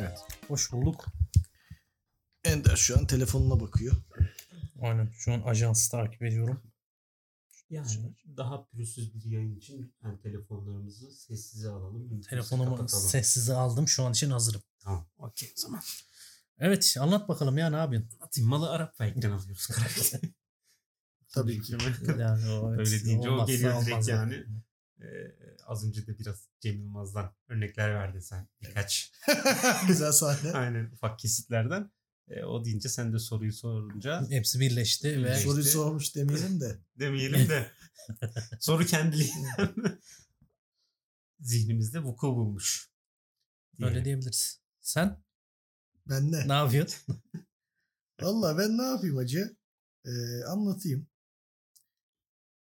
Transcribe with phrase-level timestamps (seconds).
[0.00, 0.18] Evet.
[0.48, 1.06] Hoş bulduk.
[2.44, 3.96] Ender şu an telefonuna bakıyor.
[4.82, 6.62] Aynen şu an ajansı takip ediyorum.
[7.70, 12.20] Yani daha pürüzsüz bir yayın için yani telefonlarımızı sessize alalım.
[12.20, 13.08] Telefonumu kapatalım.
[13.08, 13.88] sessize aldım.
[13.88, 14.62] Şu an için hazırım.
[14.78, 15.06] Tamam.
[15.18, 15.80] Okey o zaman.
[16.58, 18.10] Evet anlat bakalım ya ne yapıyorsun?
[18.20, 19.68] Atayım malı Arap Faik'ten alıyoruz.
[21.28, 21.76] Tabii ki.
[22.18, 24.44] Yani o, evet, Öyle deyince o olmazsa geliyor direkt olmaz yani.
[25.00, 25.06] Ee,
[25.70, 28.48] az önce de biraz Cem Yılmaz'dan örnekler verdin sen.
[28.62, 29.12] Birkaç.
[29.88, 30.52] Güzel sahne.
[30.58, 31.90] Aynen ufak kesitlerden.
[32.28, 35.36] Ee, o deyince sen de soruyu sorunca Hepsi birleşti ve.
[35.36, 36.78] Soruyu sormuş demeyelim de.
[36.98, 37.72] demeyelim de
[38.60, 39.98] soru kendiliğinden
[41.40, 42.90] zihnimizde vuku bulmuş.
[43.78, 44.04] öyle diyelim.
[44.04, 44.60] diyebiliriz.
[44.80, 45.22] Sen
[46.06, 46.48] Ben ne?
[46.48, 47.22] ne yapıyorsun?
[48.22, 49.56] Valla ben ne yapayım acı?
[50.04, 51.06] Ee, anlatayım.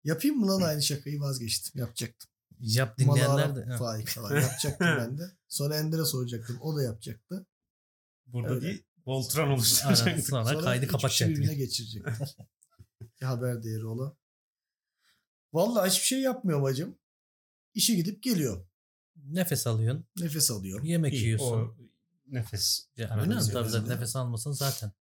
[0.04, 1.80] Yapayım mı lan aynı şakayı vazgeçtim.
[1.82, 2.30] Yapacaktım.
[2.60, 3.66] Yap dinleyenler de.
[3.66, 3.78] ha.
[3.78, 5.32] Faik falan yapacaktım ben de.
[5.48, 6.58] Sonra Ender'e soracaktım.
[6.62, 7.46] O da yapacaktı.
[8.26, 8.68] Burada Öyle.
[8.68, 10.28] bir Voltron Aynen, oluşturacaktık.
[10.28, 11.38] sonra, Sonra kaydı kapatacaktık.
[11.38, 12.38] birbirine geçirecektik.
[13.22, 14.16] Bir haber değeri olan.
[15.54, 16.98] Valla hiçbir şey yapmıyorum acım.
[17.74, 18.68] İşe gidip geliyorum.
[19.16, 20.06] Nefes alıyorsun.
[20.20, 20.86] Nefes alıyorum.
[20.86, 21.46] Yemek İyi, yiyorsun.
[21.46, 21.76] O
[22.28, 22.88] nefes.
[22.98, 24.92] Ya, nefes Tabii zaten nefes almasın zaten.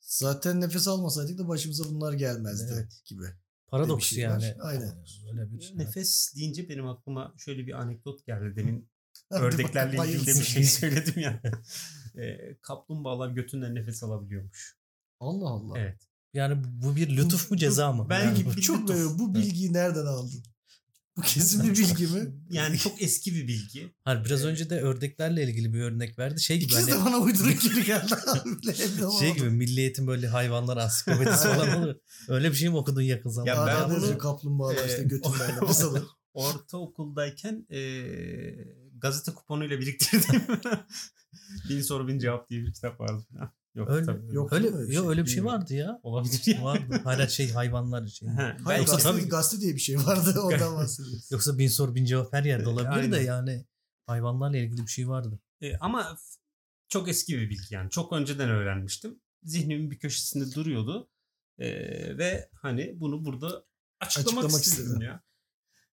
[0.00, 3.02] Zaten nefes almasaydık da başımıza bunlar gelmezdi Evet.
[3.04, 3.24] gibi.
[3.78, 4.40] Paradoks şey var.
[4.40, 4.62] yani.
[4.62, 4.92] Aynen.
[5.32, 5.78] Öyle bir şey.
[5.78, 8.56] Nefes deyince benim aklıma şöyle bir anekdot geldi.
[8.56, 8.88] Demin
[9.30, 11.40] ördeklerle ilgili de bir şey söyledim ya.
[12.18, 14.76] Ee, kaplumbağalar götünden nefes alabiliyormuş.
[15.20, 15.78] Allah Allah.
[15.78, 16.00] Evet.
[16.34, 18.06] Yani bu bir lütuf mu ceza mı?
[18.10, 20.42] Ben Yani gibi- bu- Çok bu bilgiyi nereden aldın?
[21.16, 22.32] Bu kesin bir bilgi mi?
[22.50, 23.94] Yani çok eski bir bilgi.
[24.04, 26.40] Hayır biraz önce de ördeklerle ilgili bir örnek verdi.
[26.40, 28.14] Şey gibi İkisi hani de bana uyduruk gibi geldi.
[29.18, 31.94] Şey gibi Milli Eğitim böyle hayvanlar ansiklopedisi falan olur.
[32.28, 33.50] Öyle bir şey mi okudun yakın zamanda?
[33.60, 36.02] Ya ben Arada bunu- kaplumbağalar işte Ee, götünden nefes alır.
[36.34, 37.78] Ortaokuldayken ee,
[38.98, 40.42] gazete kuponuyla biriktirdiğim
[41.68, 43.24] Bin soru bin cevap diye bir kitap vardı.
[43.74, 44.34] Yok Öyle, tabii.
[44.34, 44.52] yok.
[44.52, 45.10] öyle, öyle yok, şey?
[45.10, 45.60] öyle bir şey Bilmiyorum.
[45.62, 46.00] vardı ya.
[46.02, 46.62] Olabilir ya.
[46.64, 47.00] Vardı.
[47.04, 48.28] Hala şey hayvanlar şey.
[48.28, 49.28] Ha, Hayır belki gazete, tabii.
[49.28, 51.30] gazete diye bir şey vardı ondan bahsediyoruz.
[51.30, 53.64] Yoksa bin soru bin cevap her yerde olabilir de yani
[54.06, 55.38] hayvanlarla ilgili bir şey vardı.
[55.60, 56.18] E, ama
[56.88, 57.90] çok eski bir bilgi yani.
[57.90, 59.20] Çok önceden öğrenmiştim.
[59.42, 61.08] Zihnimin bir köşesinde duruyordu.
[61.58, 61.68] E,
[62.18, 63.64] ve hani bunu burada
[64.00, 65.02] açıklamak, Açıklamak istedim istedim.
[65.02, 65.22] ya.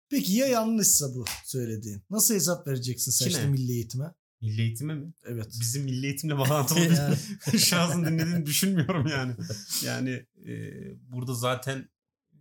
[0.09, 2.03] Peki ya yanlışsa bu söylediğin?
[2.09, 3.37] Nasıl hesap vereceksin sen Kime?
[3.39, 4.13] işte milli eğitime?
[4.41, 5.13] Milli eğitime mi?
[5.25, 5.47] Evet.
[5.61, 6.79] Bizim milli eğitimle bağlantılı
[7.53, 9.35] bir şahsın dinlediğini düşünmüyorum yani.
[9.85, 10.51] Yani e,
[11.11, 11.89] burada zaten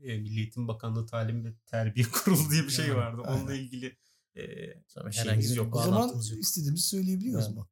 [0.03, 3.21] e, Milli Eğitim Bakanlığı Talim ve Terbiye Kurulu diye bir şey Yani, vardı.
[3.21, 3.62] Onunla aynen.
[3.62, 3.87] ilgili
[4.34, 4.43] e,
[4.83, 5.77] Tabii Şeyimiz herhangi bir yok.
[5.77, 6.25] O zaman yok.
[6.41, 7.55] istediğimizi söyleyebiliyoruz Yani.
[7.55, 7.69] mu?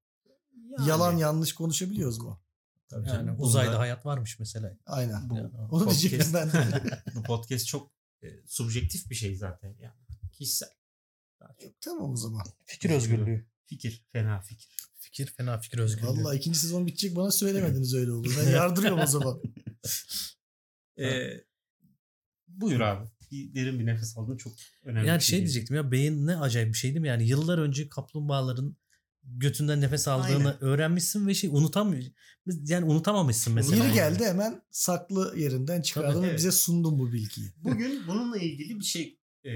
[0.79, 2.41] yani- Yalan yanlış konuşabiliyoruz mu?
[2.89, 3.37] Tabii Yani canım.
[3.41, 4.77] uzayda Bunda- hayat varmış mesela.
[4.87, 5.31] Aynen.
[5.31, 7.03] Bu Yani, Onu podcast- diyecektim ben de.
[7.15, 7.91] bu podcast çok
[8.23, 9.95] e, subjektif bir şey zaten yani.
[10.33, 10.69] Kişisel.
[11.41, 12.43] Daha çok tamam o zaman.
[12.65, 13.47] Fikir özgürlüğü.
[13.69, 14.69] Fikir, fena fikir.
[14.99, 16.07] Fikir fena fikir özgürlüğü.
[16.07, 18.37] Vallahi ikinci sezon bitecek bana söylemediniz öyle olur.
[18.39, 19.43] Ben yardırıyorum o zaman.
[20.99, 21.31] E,
[22.49, 23.09] buyur abi.
[23.31, 24.53] Bir derin bir nefes aldın çok
[24.85, 25.09] önemli.
[25.09, 25.47] Yani bir şey değil.
[25.47, 27.09] diyecektim ya beyin ne acayip bir şey değil mi?
[27.09, 28.77] Yani yıllar önce kaplumbağaların
[29.23, 30.65] götünden nefes aldığını Aynen.
[30.65, 32.05] öğrenmişsin ve şey unutamıyor.
[32.47, 33.85] Yani unutamamışsın mesela.
[33.85, 36.39] Biri geldi hemen saklı yerinden çıkardı Tabii, ve evet.
[36.39, 37.53] bize sundun bu bilgiyi.
[37.57, 39.53] Bugün bununla ilgili bir şey e,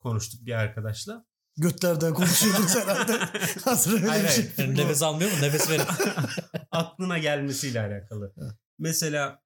[0.00, 1.29] konuştuk bir arkadaşla.
[1.60, 3.12] Götlerden konuşuyordunuz herhalde.
[3.64, 4.54] Hazır öyle Hayır, bir hayır.
[4.56, 4.66] şey.
[4.66, 5.36] Yani nefes almıyor mu?
[5.42, 5.84] Nefes verin.
[6.70, 8.34] aklına gelmesiyle alakalı.
[8.78, 9.42] Mesela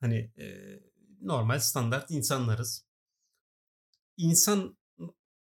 [0.00, 0.46] hani e,
[1.20, 2.84] normal standart insanlarız.
[4.16, 4.78] İnsan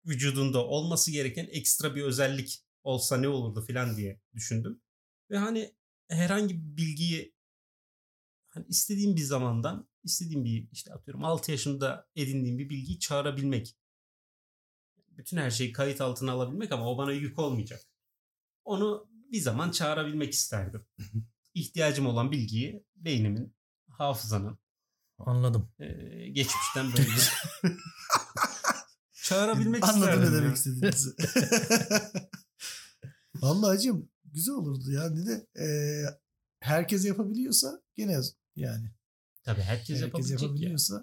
[0.06, 4.82] vücudunda olması gereken ekstra bir özellik olsa ne olurdu falan diye düşündüm.
[5.32, 5.76] Ve hani
[6.10, 7.36] herhangi bir bilgiyi
[8.48, 13.76] hani istediğim bir zamandan istediğim bir işte atıyorum 6 yaşında edindiğim bir bilgiyi çağırabilmek.
[15.18, 17.82] Bütün her şeyi kayıt altına alabilmek ama o bana yük olmayacak.
[18.66, 20.86] Onu bir zaman çağırabilmek isterdim.
[21.54, 23.56] İhtiyacım olan bilgiyi beynimin,
[23.90, 24.60] hafızanın,
[25.18, 25.70] Anladım.
[25.80, 25.88] e,
[26.30, 27.10] geçmişten böyle
[29.24, 30.22] çağırabilmek Anladım isterdim.
[30.32, 30.42] ne ya.
[30.42, 31.10] demek istediğinizi.
[33.36, 35.10] Vallahi hacım güzel olurdu ya.
[35.10, 35.68] Ne de e,
[36.60, 38.20] herkes yapabiliyorsa gene
[38.56, 38.92] yani.
[39.44, 41.00] Tabii herkes, Herkes yapabilecek ya.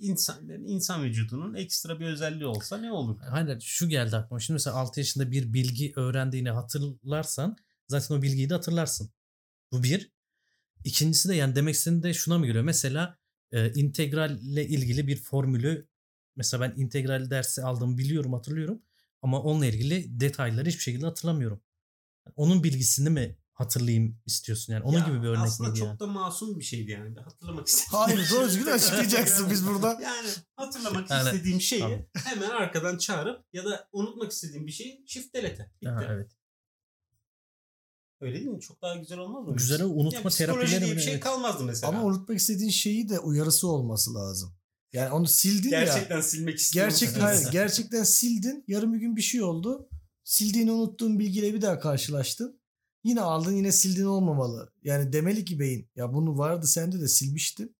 [0.00, 0.40] Yapabiliyorsa.
[0.66, 3.20] İnsan, vücudunun ekstra bir özelliği olsa ne olur?
[3.30, 4.40] Hayır şu geldi aklıma.
[4.40, 7.56] Şimdi mesela 6 yaşında bir bilgi öğrendiğini hatırlarsan
[7.88, 9.10] zaten o bilgiyi de hatırlarsın.
[9.72, 10.12] Bu bir.
[10.84, 12.64] İkincisi de yani demek istediğin de şuna mı geliyor?
[12.64, 13.18] Mesela
[13.52, 15.88] e, integralle ilgili bir formülü
[16.36, 18.82] mesela ben integral dersi aldığımı biliyorum hatırlıyorum
[19.22, 21.60] ama onunla ilgili detayları hiçbir şekilde hatırlamıyorum.
[22.36, 24.82] Onun bilgisini mi hatırlayayım istiyorsun yani.
[24.84, 25.98] Onun Ya gibi bir örnek Aslında miydi çok yani?
[25.98, 27.18] da masum bir şeydi yani.
[27.20, 27.88] Hatırlamak istedim.
[27.90, 29.92] Hayır doğru düzgün açıklayacaksın biz burada.
[30.02, 32.06] Yani hatırlamak Yani, istediğim şeyi tabii.
[32.14, 35.70] hemen arkadan çağırıp ya da unutmak istediğim bir şeyi shift delete.
[35.82, 35.90] Bitti.
[35.90, 36.30] Ha, evet.
[38.20, 38.60] Öyle değil mi?
[38.60, 39.56] Çok daha güzel olmaz mı?
[39.56, 41.24] Güzel unutma yani terapileri diye mi bir şey Evet.
[41.24, 41.92] kalmazdı mesela.
[41.92, 44.54] Ama unutmak istediğin şeyi de uyarısı olması lazım.
[44.92, 45.84] Yani onu sildin ya.
[45.84, 46.90] Gerçekten silmek istiyorum.
[47.00, 48.64] Gerçek, hayır, gerçekten sildin.
[48.68, 49.88] Yarın bir gün bir şey oldu.
[50.24, 52.60] Sildiğini unuttuğun bilgiyle bir daha karşılaştın.
[53.04, 54.72] Yine aldın yine sildiğin olmamalı.
[54.82, 57.76] Yani demeli ki beyin ya bunu vardı sende de silmiştin.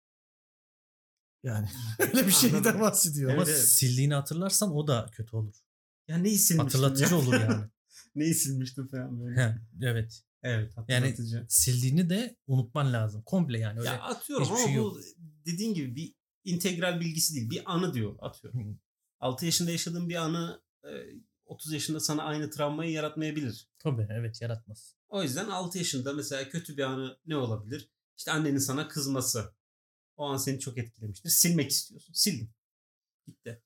[1.43, 1.69] Yani
[1.99, 3.31] öyle bir şeyden bahsediyor.
[3.33, 5.55] Ama Evet, sildiğini hatırlarsan o da kötü olur.
[6.09, 7.21] Ya neyi silmiştim Hatırlatıcı ya?
[7.21, 7.65] olur yani.
[8.15, 9.41] neyi silmiştim falan böyle.
[9.43, 10.23] He, evet.
[10.43, 11.47] evet Yani hatırlatıcı.
[11.49, 13.23] sildiğini de unutman lazım.
[13.23, 13.89] Komple yani öyle.
[13.89, 15.01] ya atıyorum ama şey bu
[15.47, 17.51] dediğin gibi bir integral bilgisi değil.
[17.51, 18.71] Bir anı diyor atıyorum.
[18.71, 18.77] Hı.
[19.21, 20.91] 6 yaşında yaşadığın bir anı e,
[21.47, 23.69] 30 yaşında sana aynı travmayı yaratmayabilir.
[23.79, 24.95] Tabii evet yaratmaz.
[25.09, 27.91] O yüzden 6 yaşında mesela kötü bir anı ne olabilir?
[28.19, 29.55] İşte annenin sana kızması.
[30.17, 31.31] O an seni çok etkilemiştir.
[31.31, 32.13] Silmek istiyorsun.
[32.13, 32.51] Sildin.
[33.27, 33.63] Gitti.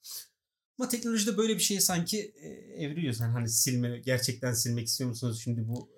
[0.78, 2.48] Ama teknolojide böyle bir şeye sanki e,
[2.84, 3.14] evriliyor.
[3.14, 5.40] Sen hani silme, gerçekten silmek istiyor musunuz?
[5.44, 5.90] Şimdi bu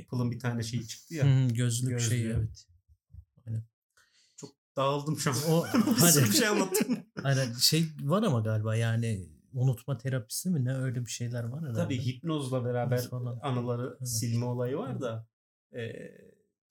[0.00, 1.48] Apple'ın bir tane şeyi çıktı ya.
[1.48, 2.08] Gözlük Gözlüğü.
[2.08, 2.66] şeyi evet.
[4.36, 5.36] Çok dağıldım şu an.
[5.48, 5.64] O
[6.00, 6.98] hani, bir şey anlattım.
[7.22, 11.78] hani şey var ama galiba yani unutma terapisi mi ne öyle bir şeyler var herhalde.
[11.78, 13.38] Tabii hipnozla beraber Hipnoz falan.
[13.42, 14.08] anıları Evet.
[14.08, 15.26] silme olayı var da
[15.72, 15.92] e,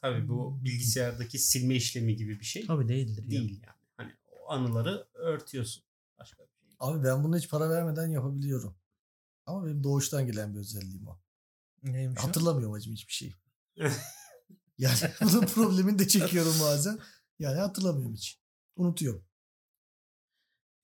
[0.01, 3.29] tabii bu bilgisayardaki silme işlemi gibi bir şey Tabii değildir.
[3.31, 3.75] değil yani.
[3.97, 5.83] Hani o anıları örtüyorsun.
[6.19, 6.75] Başka bir şey.
[6.79, 8.75] Abi ben bunu hiç para vermeden yapabiliyorum.
[9.45, 11.19] Ama benim doğuştan gelen bir özelliğim o.
[11.83, 12.27] Neymiş o?
[12.27, 13.33] Hatırlamıyorum hacım hiçbir şey.
[14.77, 16.99] Yani bunun problemini de çekiyorum bazen.
[17.39, 18.39] Yani hatırlamıyorum hiç.
[18.75, 19.25] Unutuyorum.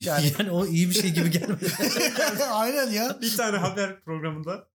[0.01, 1.71] Yani Yani o iyi bir şey gibi gelmedi.
[2.51, 3.21] aynen ya.
[3.21, 4.69] bir tane haber programında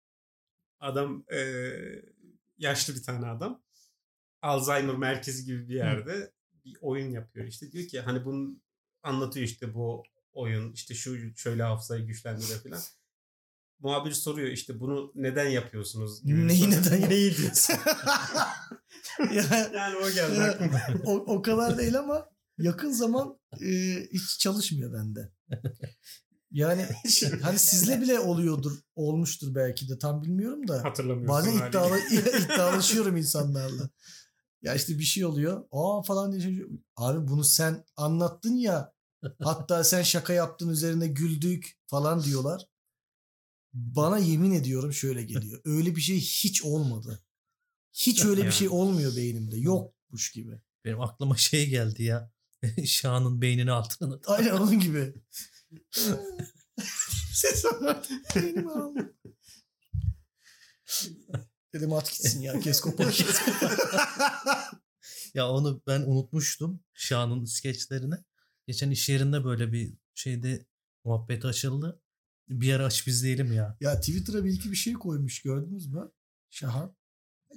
[0.81, 1.41] adam e,
[2.59, 3.63] yaşlı bir tane adam
[4.43, 6.33] Alzheimer merkezi gibi bir yerde
[6.65, 8.61] bir oyun yapıyor işte diyor ki hani bunu
[9.03, 10.03] anlatıyor işte bu
[10.33, 12.81] oyun işte şu şöyle hafızayı güçlendiriyor falan.
[13.79, 16.25] Muhabir soruyor işte bunu neden yapıyorsunuz?
[16.25, 17.77] gibi Neyi neden Neyi diyorsun?
[19.33, 20.81] Ya, yani o geldi aklıma.
[21.05, 22.29] o, o kadar değil ama
[22.59, 25.33] yakın zaman e, hiç çalışmıyor bende.
[26.51, 26.87] Yani
[27.43, 30.85] hani sizle bile oluyordur, olmuştur belki de tam bilmiyorum da.
[30.85, 31.99] Hatırlamıyorsun Bazen iddialı,
[32.45, 33.91] iddialaşıyorum insanlarla.
[34.63, 35.65] Ya işte bir şey oluyor.
[35.71, 36.67] Aa falan diye şey-
[36.97, 38.93] Abi bunu sen anlattın ya.
[39.43, 42.67] Hatta sen şaka yaptın üzerine güldük falan diyorlar.
[43.75, 45.61] Bana yemin ediyorum şöyle geliyor.
[45.65, 47.21] Öyle bir şey hiç olmadı.
[47.93, 49.57] Hiç öyle bir şey olmuyor beynimde.
[49.57, 50.61] Yokmuş gibi.
[50.85, 52.31] Benim aklıma şey geldi ya.
[52.87, 54.19] Şahan'ın beynini altına.
[54.27, 55.15] Aynen onun gibi.
[57.33, 58.07] Ses olarak
[58.37, 59.15] beynimi aldı.
[61.75, 63.79] Dedim at gitsin ya kes kopar kes kopar.
[65.35, 68.15] Ya onu ben unutmuştum Şahan'ın skeçlerini.
[68.67, 70.67] Geçen iş yerinde böyle bir şeyde
[71.05, 72.01] muhabbet açıldı.
[72.49, 73.77] Bir ara açıp izleyelim ya.
[73.81, 76.11] Ya Twitter'a bir iki bir şey koymuş gördünüz mü?
[76.51, 76.96] Şahan.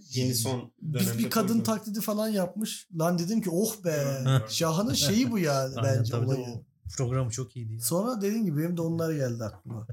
[0.09, 1.63] Yeni son Bir, dönemde bir kadın koydu.
[1.63, 2.87] taklidi falan yapmış.
[2.99, 4.23] Lan dedim ki oh be.
[4.25, 4.41] Hı.
[4.49, 6.41] Şahan'ın şeyi bu yani Aynen, bence tabii de olayı.
[6.43, 6.63] o
[6.97, 7.79] program çok iyiydi ya.
[7.79, 9.87] Sonra dediğim gibi benim de onlar geldi aklıma.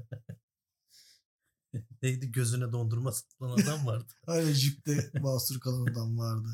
[2.03, 4.13] Neydi gözüne dondurma satılan adam vardı.
[4.27, 6.49] Aynen jipte mahsur kalan adam vardı.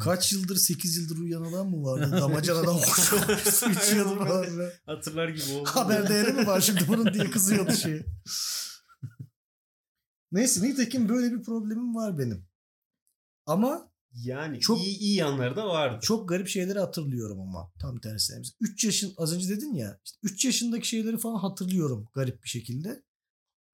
[0.00, 2.12] Kaç yıldır 8 yıldır uyuyan adam mı vardı?
[2.20, 2.88] Damacanadan hoş
[3.54, 4.46] su içiyordu falan.
[4.86, 5.70] Hatırlar gibi oldu.
[5.72, 8.06] Haber değeri mi var şimdi bunun diye kızıyordu şey.
[10.32, 12.44] Neyse nitekim böyle bir problemim var benim.
[13.46, 15.98] Ama Yani Çok- iyi, iyi yanları da vardı.
[16.02, 18.42] çok garip şeyleri hatırlıyorum ama tam tersine.
[18.60, 23.02] 3 yaşın az önce dedin ya 3 yaşındaki şeyleri falan hatırlıyorum garip bir şekilde.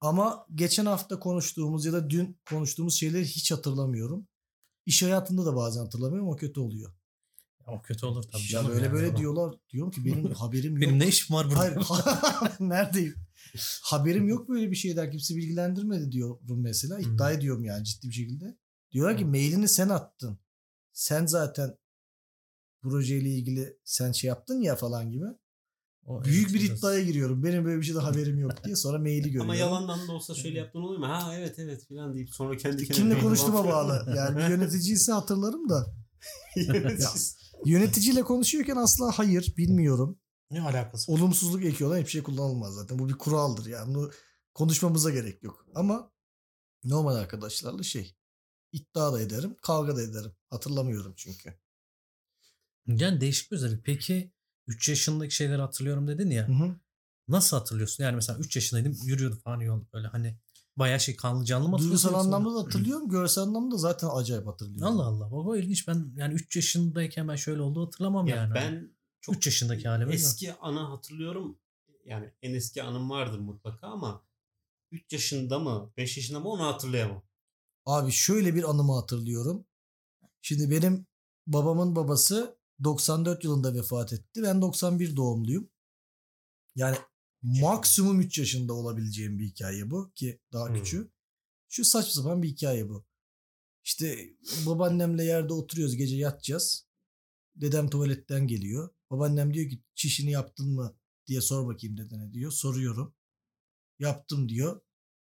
[0.01, 4.27] Ama geçen hafta konuştuğumuz ya da dün konuştuğumuz şeyleri hiç hatırlamıyorum.
[4.85, 6.93] İş hayatında da bazen hatırlamıyorum o kötü oluyor.
[7.67, 8.41] O kötü olur tabii.
[8.41, 8.93] Ya canım böyle yani.
[8.93, 9.55] böyle diyorlar.
[9.69, 10.81] Diyorum ki benim haberim yok.
[10.81, 11.59] Benim ne işim var burada?
[11.59, 11.77] Hayır.
[12.59, 13.15] Neredeyim?
[13.83, 15.11] Haberim yok böyle bir şeyden.
[15.11, 16.99] Kimse bilgilendirmedi diyorum mesela.
[16.99, 18.57] İddia ediyorum yani ciddi bir şekilde.
[18.91, 19.27] Diyorlar ki Hı.
[19.27, 20.39] mailini sen attın.
[20.93, 21.77] Sen zaten
[22.81, 25.25] projeyle ilgili sen şey yaptın ya falan gibi.
[26.05, 27.43] O Büyük bir biraz- iddiaya giriyorum.
[27.43, 28.75] Benim böyle bir şeyde haberim yok diye.
[28.75, 29.49] Sonra maili görüyorum.
[29.49, 31.07] Ama yalandan da olsa şöyle yaptın oluyor mu?
[31.07, 32.95] Ha evet evet falan deyip sonra kendi kendine.
[32.97, 34.13] Kimle konuştuğuma falan bağlı.
[34.17, 35.85] Yani bir yöneticiyse hatırlarım da.
[36.55, 40.19] Yönetici- Yöneticiyle konuşuyorken asla hayır bilmiyorum.
[40.51, 41.17] Ne alakası var?
[41.17, 42.99] olumsuzluk ekiyorlar hiçbir şey kullanılmaz zaten.
[42.99, 43.95] Bu bir kuraldır yani.
[43.95, 44.11] Bunu
[44.53, 45.65] konuşmamıza gerek yok.
[45.75, 46.11] Ama
[46.83, 48.15] normal arkadaşlarla şey
[48.71, 50.31] iddia da ederim, kavga da ederim.
[50.49, 51.59] Hatırlamıyorum çünkü.
[52.87, 53.85] Yani değişik bir özellik.
[53.85, 54.31] Peki
[54.67, 56.47] 3 yaşındaki şeyleri hatırlıyorum dedin ya.
[56.47, 56.75] Hı hı.
[57.27, 58.03] Nasıl hatırlıyorsun?
[58.03, 60.39] Yani mesela 3 yaşındaydım yürüyordu falan yol böyle hani
[60.77, 63.09] Bayağı şey kanlı canlı mı Duygusal anlamda da hatırlıyorum.
[63.09, 64.95] Görsel anlamda da zaten acayip hatırlıyorum.
[64.95, 65.31] Allah Allah.
[65.31, 65.87] Bak o ilginç.
[65.87, 68.53] Ben yani 3 yaşındayken ben şöyle oldu hatırlamam Ya yani.
[68.53, 68.91] ben
[69.21, 70.13] çok 3 yaşındaki halimi.
[70.13, 71.57] eski anı hatırlıyorum.
[72.05, 74.23] Yani en eski anım vardır mutlaka ama
[74.91, 77.23] 3 yaşında mı 5 yaşında mı onu hatırlayamam.
[77.85, 79.65] Abi şöyle bir anımı hatırlıyorum.
[80.41, 81.05] Şimdi benim
[81.47, 84.43] babamın babası 94 yılında vefat etti.
[84.43, 85.69] Ben 91 doğumluyum.
[86.75, 86.97] Yani
[87.47, 90.75] maksimum 3 yaşında olabileceğim bir hikaye bu ki daha Hmm.
[90.75, 91.11] küçük.
[91.69, 93.05] Şu saçma sapan bir hikaye bu.
[93.85, 94.29] İşte
[94.65, 96.87] babaannemle yerde oturuyoruz gece yatacağız.
[97.55, 98.89] Dedem tuvaletten geliyor.
[99.11, 100.95] Babaannem diyor ki çişini yaptın mı
[101.27, 102.51] diye sor bakayım dedene diyor.
[102.51, 103.15] Soruyorum.
[103.99, 104.81] Yaptım diyor.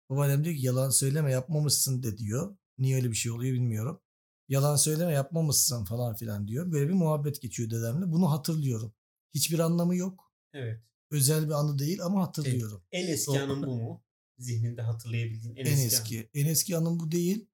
[0.10, 2.58] Babaannem diyor ki yalan söyleme yapmamışsın de diyor.
[2.78, 4.02] Niye öyle bir şey oluyor bilmiyorum.
[4.50, 6.72] Yalan söyleme yapmamışsın falan filan diyor.
[6.72, 8.12] Böyle bir muhabbet geçiyor dedemle.
[8.12, 8.94] Bunu hatırlıyorum.
[9.34, 10.34] Hiçbir anlamı yok.
[10.54, 10.82] Evet.
[11.12, 12.84] Özel bir anı değil ama hatırlıyorum.
[12.92, 14.04] En eski anın bu mu?
[14.38, 16.30] Zihninde hatırlayabildiğin en, En eski, eski.
[16.34, 17.48] En eski anım bu değil.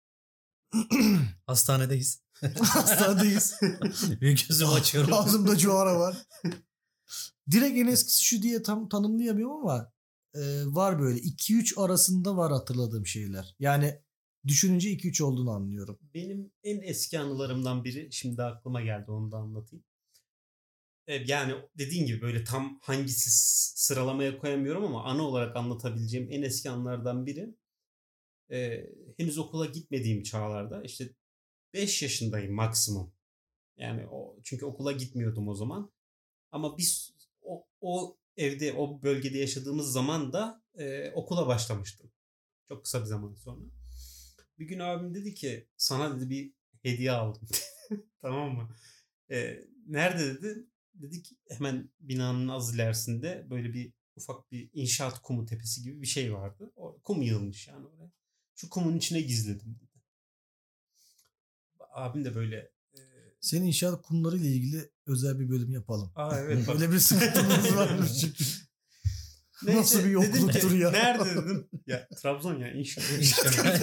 [1.46, 2.22] Hastanedeyiz.
[2.60, 3.56] Hastanedeyiz.
[4.22, 5.14] Bir gözümü açıyorum.
[5.14, 6.18] Ağzımda cuara var.
[7.52, 9.92] Direkt en eskisi şu diye tam tanımlayamıyorum ama
[10.34, 13.56] e, var böyle 2-3 arasında var hatırladığım şeyler.
[13.60, 14.02] Yani
[14.48, 16.00] düşününce 2-3 olduğunu anlıyorum.
[16.14, 19.86] Benim en eski anılarımdan biri şimdi aklıma geldi onu da anlatayım.
[21.08, 23.30] Yani dediğin gibi böyle tam hangisi
[23.80, 27.56] sıralamaya koyamıyorum ama anı olarak anlatabileceğim en eski anılardan biri.
[28.52, 28.86] e,
[29.18, 31.10] henüz okula gitmediğim çağlarda işte
[31.74, 33.14] 5 yaşındayım maksimum.
[33.78, 35.92] Yani o çünkü okula gitmiyordum o zaman.
[36.52, 42.12] Ama biz o, o evde o bölgede yaşadığımız zaman da e, okula başlamıştım.
[42.68, 43.66] Çok kısa bir zaman sonra.
[44.60, 47.48] Bir gün abim dedi ki sana dedi bir hediye aldım.
[48.22, 48.76] tamam mı?
[49.32, 50.68] E, nerede dedi?
[51.02, 56.34] Dedik hemen binanın az ilerisinde böyle bir ufak bir inşaat kumu tepesi gibi bir şey
[56.34, 56.72] vardı.
[56.76, 58.12] O, kum yığılmış yani oraya.
[58.56, 60.02] Şu kumun içine gizledim dedi.
[61.94, 63.02] Abim de böyle e,
[63.42, 66.12] Senin inşaat kumları ile ilgili özel bir bölüm yapalım.
[66.16, 66.76] Aa evet bak.
[66.76, 68.44] Öyle bir sıkıntımız varmış çünkü.
[69.64, 70.92] Neyse, Nasıl bir yokluktur ya?
[70.92, 71.70] Nerede dedim.
[71.88, 73.06] Ya Trabzon ya inşaat.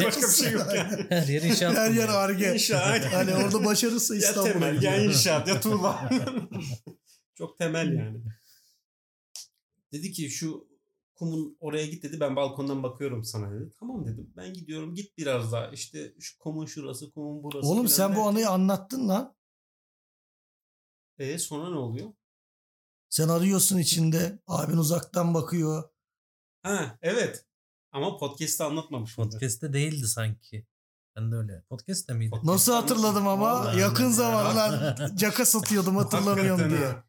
[0.05, 1.07] Başka bir şey yok yani.
[1.09, 1.77] Her yeri inşaat.
[1.77, 2.53] Her yer arge.
[2.55, 3.13] İnşaat.
[3.13, 6.11] Hani orada başarırsa ya İstanbul'a temel ya inşaat ya tuğla.
[7.43, 8.23] Çok temel yani.
[9.93, 10.69] Dedi ki şu
[11.15, 13.73] kumun oraya git dedi ben balkondan bakıyorum sana dedi.
[13.81, 17.69] Tamam dedim ben gidiyorum git biraz daha işte şu kumun şurası kumun burası.
[17.69, 19.37] Oğlum sen bu anıyı anlattın lan.
[21.19, 22.13] E sonra ne oluyor?
[23.09, 24.39] Sen arıyorsun içinde.
[24.47, 25.91] Abin uzaktan bakıyor.
[26.63, 27.47] Ha evet.
[27.93, 29.31] Ama podcast'te anlatmamış mıydı?
[29.31, 30.67] Podcast'te değildi sanki.
[31.17, 31.63] Ben de öyle.
[31.69, 32.35] Podcast'te miydi?
[32.35, 34.11] Podcast- Nasıl hatırladım ama Vallahi yakın ya.
[34.11, 37.03] zamanlar caka satıyordum hatırlamıyorum diye.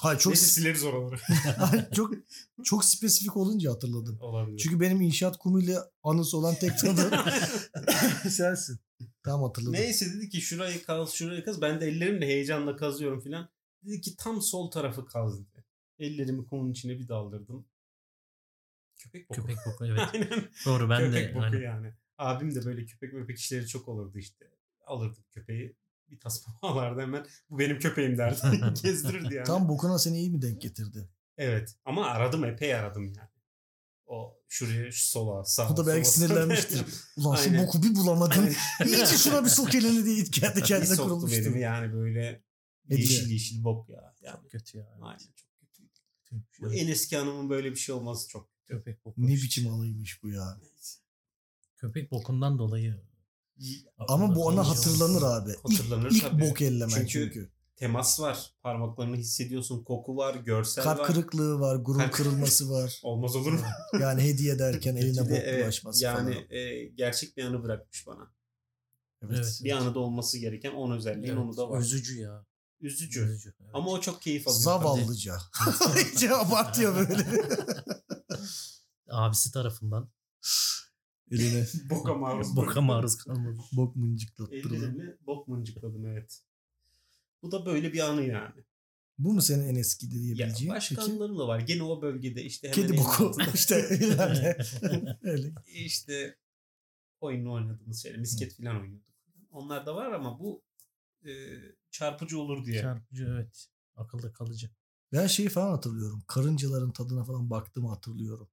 [0.00, 0.08] Ha.
[0.08, 1.20] Hayır çok Neyse sileriz oraları.
[1.58, 2.14] Hayır, çok
[2.64, 4.20] çok spesifik olunca hatırladım.
[4.20, 4.58] Olabilir.
[4.58, 7.10] Çünkü benim inşaat kumuyla anısı olan tek tanıdığım
[8.30, 8.78] sensin.
[9.22, 9.72] Tamam hatırladım.
[9.72, 11.62] Neyse dedi ki şurayı kaz şurayı kaz.
[11.62, 13.48] Ben de ellerimle heyecanla kazıyorum filan.
[13.82, 15.64] Dedi ki tam sol tarafı kaz dedi.
[15.98, 17.66] Ellerimi kumun içine bir daldırdım.
[18.96, 19.40] Köpek boku.
[19.40, 20.00] Köpek boku evet.
[20.12, 20.48] Aynen.
[20.66, 21.34] Doğru ben köpek de.
[21.34, 21.60] boku aynen.
[21.60, 21.94] yani.
[22.18, 24.50] Abim de böyle köpek köpek işleri çok olurdu işte.
[24.86, 25.76] Alırdık köpeği
[26.10, 27.26] bir tasma bağlardı hemen.
[27.50, 28.40] Bu benim köpeğim derdi.
[28.82, 29.46] Gezdirirdi yani.
[29.46, 31.08] Tam bokuna seni iyi mi denk getirdi?
[31.36, 33.28] Evet ama aradım epey aradım yani.
[34.06, 35.72] O şuraya şu sola sağa.
[35.72, 36.84] O da belki sola, sinirlenmiştir.
[37.16, 37.66] Ulan şu Aynen.
[37.66, 38.54] boku bir bulamadın.
[38.86, 41.38] İyice şuna bir sok elini diye kendi Bir kendine kurulmuştu.
[41.40, 42.42] elimi yani böyle
[42.88, 43.00] Hediye.
[43.00, 44.14] yeşil yeşil bok ya.
[44.22, 44.84] Yani, Çok kötü ya.
[44.92, 45.02] evet.
[45.02, 45.90] aynen çok kötüydü.
[46.24, 46.62] Kötü.
[46.62, 48.78] Bu en eski anımın böyle bir şey olması çok kötü.
[48.78, 49.26] Köpek boku.
[49.26, 50.58] Ne biçim anıymış bu ya.
[50.62, 50.98] Neyse.
[51.76, 53.07] Köpek bokundan dolayı.
[54.08, 55.00] Ama bu ana Hatırladım.
[55.16, 55.50] hatırlanır abi.
[55.50, 56.40] İlk, Hatırlanır ilk tabii.
[56.50, 57.50] bok ellemen Çünkü çünkü.
[57.76, 58.50] Temas var.
[58.62, 59.84] Parmaklarını hissediyorsun.
[59.84, 60.34] Koku var.
[60.34, 61.06] Görsel Kalp var.
[61.06, 63.00] kırıklığı var, gurur Kalp- kırılması var.
[63.02, 63.60] Olmaz olur mu?
[64.00, 66.46] Yani hediye derken eline bok evet, bulaşması yani falan.
[66.50, 68.32] e, gerçek bir anı bırakmış bana.
[69.22, 69.60] Evet.
[69.64, 71.80] Bir anıda olması gereken 10 özelliğin Evet, onu da var.
[71.80, 72.46] Üzücü ya.
[72.80, 73.20] Üzücü.
[73.24, 73.54] Üzücü.
[73.60, 73.70] evet.
[73.74, 74.60] Ama o çok keyif alıyor.
[74.62, 75.36] Zavallıca.
[76.12, 77.26] İyice abartıyor böyle.
[79.10, 80.10] Abisi tarafından
[81.30, 82.56] Eline Boka maruz.
[82.56, 83.58] boka maruz kalmadı.
[83.72, 84.76] bok mıncıklattırdı.
[84.76, 86.42] Ellerimle bok mıncıkladım evet.
[87.42, 88.64] Bu da böyle bir anı yani.
[89.18, 90.74] Bu mu senin en eski Ya diyebileceğin?
[90.74, 91.60] başka Peki, anılarım da var.
[91.60, 93.32] Gene o bölgede işte hemen kedi boku.
[93.54, 94.58] işte ileride.
[95.22, 95.52] Öyle.
[95.66, 96.36] işte
[97.20, 99.06] oyunu oynadığımız şeyler, misket falan oynuyorduk.
[99.50, 100.62] Onlar da var ama bu
[101.24, 101.30] e,
[101.90, 102.80] çarpıcı olur diye.
[102.80, 103.66] Çarpıcı evet.
[103.96, 104.70] Akılda kalıcı.
[105.12, 106.22] Ben şeyi falan hatırlıyorum.
[106.26, 108.48] Karıncaların tadına falan baktığımı hatırlıyorum.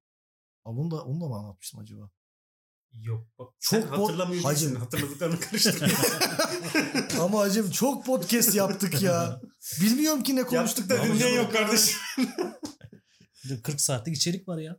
[0.66, 2.12] Ama bunu da, onu da mı anlatmıştım acaba?
[3.02, 4.50] Yok bak Çok sen hatırlamıyorsun.
[4.50, 4.76] Hacım.
[4.76, 6.20] Hatırladıklarını karıştırıyorsun.
[7.20, 9.42] Ama hacım çok podcast yaptık ya.
[9.82, 12.00] Bilmiyorum ki ne konuştuk Yaptık da dinleyen yok kardeşim.
[13.44, 14.78] Bir de 40 saatlik içerik var ya.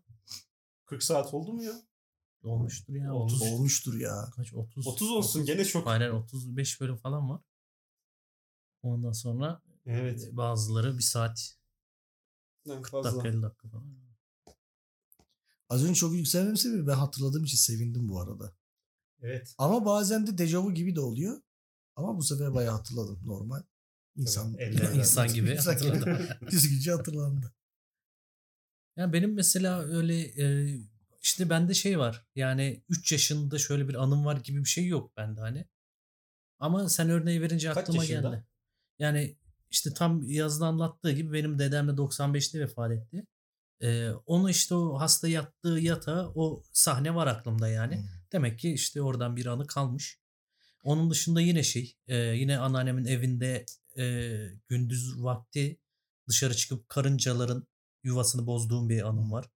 [0.86, 1.72] 40 saat oldu mu ya?
[2.42, 3.14] Olmuştur ya.
[3.14, 3.32] Olmuş.
[3.34, 4.30] 30, Olmuştur ya.
[4.36, 4.86] kaç 30.
[4.86, 5.86] 30 olsun gene çok.
[5.88, 7.40] Aynen 35 bölüm falan var.
[8.82, 10.24] Ondan sonra Evet.
[10.32, 11.56] e, bazıları bir saat
[12.68, 13.10] en 40 fazla.
[13.12, 14.05] dakika 50 dakika falan.
[15.68, 18.56] Az önce çok yükselmem sebebi ben hatırladığım için sevindim bu arada.
[19.22, 19.54] Evet.
[19.58, 21.42] Ama bazen de dejavu gibi de oluyor.
[21.96, 23.62] Ama bu sefer bayağı hatırladım normal.
[24.16, 26.18] İnsan, Tabii, İnsan gibi hatırladım.
[26.50, 27.52] Düzgünce hatırlandı.
[28.96, 30.78] Yani benim mesela öyle e,
[31.22, 32.26] işte bende şey var.
[32.34, 35.64] Yani 3 yaşında şöyle bir anım var gibi bir şey yok bende hani.
[36.58, 38.28] Ama sen örneği verince Kaç aklıma yaşında?
[38.30, 38.46] geldi.
[38.98, 39.36] Yani
[39.70, 43.26] işte tam yazda anlattığı gibi benim dedem de 95'te vefat etti.
[43.82, 47.96] E, onu işte o hasta yattığı yatağı o sahne var aklımda yani.
[47.96, 48.04] Hmm.
[48.32, 50.20] Demek ki işte oradan bir anı kalmış.
[50.84, 53.66] Onun dışında yine şey e, yine anneannemin evinde
[53.98, 54.36] e,
[54.68, 55.80] gündüz vakti
[56.28, 57.66] dışarı çıkıp karıncaların
[58.04, 59.50] yuvasını bozduğum bir anım var.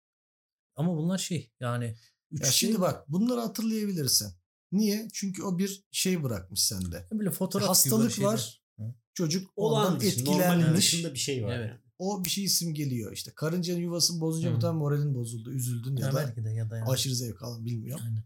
[0.76, 1.96] Ama bunlar şey yani
[2.32, 4.34] üç Ya şey, şimdi bak bunları hatırlayabilirsin.
[4.72, 5.08] Niye?
[5.14, 7.08] Çünkü o bir şey bırakmış sende.
[7.12, 8.62] böyle fotoğraf Hastalık var.
[8.80, 8.94] Hı.
[9.14, 10.78] Çocuk ondan normalin etkilenmiş.
[10.78, 11.56] dışında bir şey var.
[11.60, 11.70] Evet.
[11.70, 11.88] yani.
[12.00, 13.12] O bir şey isim geliyor.
[13.12, 15.51] İşte karıncanın yuvası bozunca bir tane moralin bozuldu.
[15.51, 16.89] Üzüldün ya Ya da belki de ya da yani.
[16.89, 18.06] aşırı zevk aldın bilmiyorum.
[18.08, 18.24] Aynen.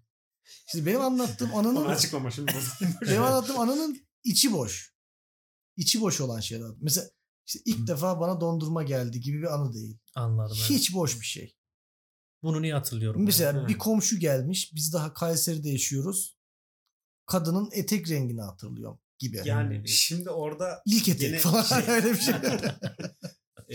[0.72, 2.52] Şimdi benim anlattığım ananın açıklama şimdi.
[3.02, 4.94] benim anlattığım ananın içi boş.
[5.78, 6.70] İçi boş olan şeyler.
[6.82, 7.10] Mesela
[7.46, 7.88] işte ilk Hı.
[7.88, 9.98] defa bana dondurma geldi gibi bir anı değil.
[10.16, 10.58] Anladım.
[10.60, 10.70] evet.
[10.70, 11.56] Hiç boş bir şey.
[12.44, 13.24] Bunu niye hatırlıyorum?
[13.24, 13.68] Mesela Hı.
[13.68, 14.72] bir komşu gelmiş.
[14.76, 16.38] Biz daha Kayseri'de yaşıyoruz.
[17.26, 19.42] Kadının etek rengini hatırlıyorum gibi.
[19.46, 22.34] yani şimdi orada İlk etek falan şey- öyle bir şey.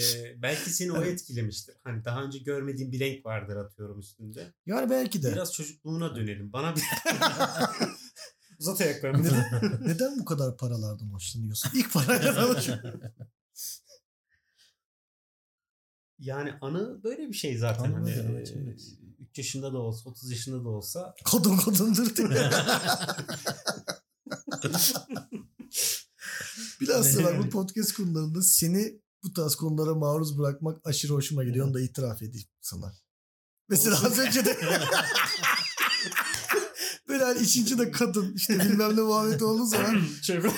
[0.00, 1.74] E, belki seni o etkilemiştir.
[1.84, 4.52] Hani daha önce görmediğin bir renk vardır atıyorum üstünde.
[4.66, 5.32] yani belki de.
[5.32, 6.52] Biraz çocukluğuna dönelim.
[6.52, 6.82] Bana bir
[8.58, 9.22] uzat ayaklarını.
[9.22, 11.70] Neden, neden bu kadar paralardan hoşlanıyorsun?
[11.74, 12.78] İlk parayla alışıyor.
[16.18, 17.84] Yani anı böyle bir şey zaten.
[17.84, 18.80] Anı Hani, evet, evet.
[19.30, 22.28] 3 yaşında da olsa 30 yaşında da olsa Kodum kodumdur diye.
[26.80, 31.66] Bilhassa bu podcast konularında seni bu tarz konulara maruz bırakmak aşırı hoşuma gidiyor.
[31.66, 32.92] Onu da itiraf edeyim sana.
[33.68, 34.56] Mesela az önce de
[37.08, 40.50] böyle hani içinci de kadın işte bilmem ne muhabbeti olduğu zaman çevre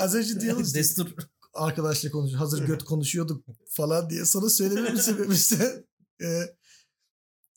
[0.00, 1.10] az önce diyelim işte Destur.
[1.54, 2.38] arkadaşla konuşuyor.
[2.40, 5.86] Hazır göt konuşuyorduk falan diye sana söylememin sebebi sen
[6.22, 6.56] e,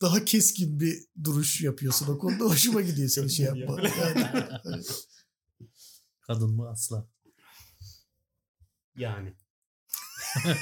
[0.01, 2.07] daha keskin bir duruş yapıyorsun.
[2.07, 3.81] O konuda hoşuma gidiyor seni şey yapma.
[3.81, 4.83] Yani,
[6.21, 7.07] Kadın mı asla.
[8.95, 9.33] yani.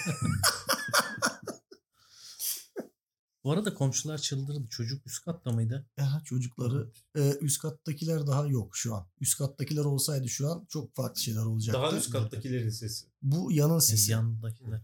[3.44, 4.68] Bu arada komşular çıldırdı.
[4.70, 5.86] Çocuk üst katta mıydı?
[5.98, 9.08] ya çocukları e, üst kattakiler daha yok şu an.
[9.22, 11.82] Üst kattakiler olsaydı şu an çok farklı şeyler olacaktı.
[11.82, 13.06] Daha üst kattakilerin sesi.
[13.22, 13.98] Bu yanın Sesi.
[13.98, 14.12] sesi.
[14.12, 14.82] Yanındakiler.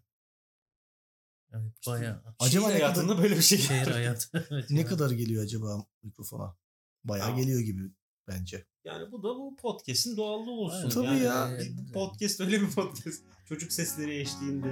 [1.53, 3.57] Evet bayağı Acaba Şehir ne hayatında böyle bir şey.
[3.57, 4.47] şehir hayatı.
[4.51, 6.55] Evet Ne kadar geliyor acaba mikrofona?
[7.03, 7.41] Bayağı Tamam.
[7.41, 7.91] geliyor gibi
[8.27, 8.65] bence.
[8.85, 10.89] Yani bu da bu podcast'in doğallığı olsun.
[10.89, 11.49] Tabii yani, ya.
[11.87, 13.23] Bu podcast öyle bir podcast.
[13.49, 14.71] Çocuk sesleri eşliğinde.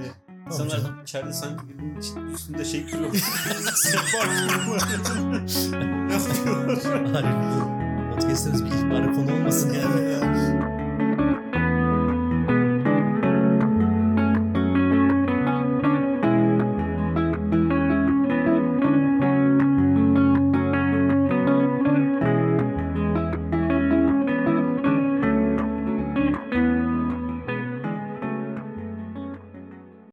[0.58, 1.02] Canım.
[1.04, 2.86] içeride sanki birinin içi- üstünde şey.
[3.76, 4.82] Sehpa kırıyor.
[6.12, 7.26] Yapıyorlar.
[8.14, 9.74] Podcast'imiz bir ihbara konu olmasın.
[9.74, 10.79] Yani